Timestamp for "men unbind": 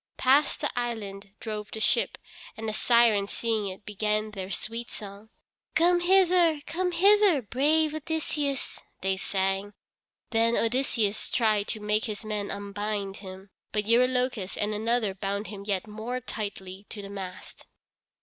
12.25-13.17